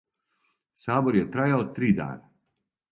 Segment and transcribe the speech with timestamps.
[0.85, 2.61] Сабор је трајао три дана.